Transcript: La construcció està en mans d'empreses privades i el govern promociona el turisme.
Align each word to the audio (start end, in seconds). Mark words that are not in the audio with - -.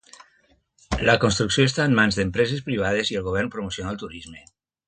La 1.09 1.15
construcció 1.25 1.67
està 1.69 1.87
en 1.91 1.95
mans 2.01 2.19
d'empreses 2.21 2.65
privades 2.71 3.15
i 3.15 3.21
el 3.23 3.29
govern 3.31 3.55
promociona 3.59 3.97
el 3.97 4.05
turisme. 4.07 4.47